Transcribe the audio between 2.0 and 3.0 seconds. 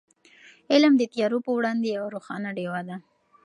روښانه ډېوه ده.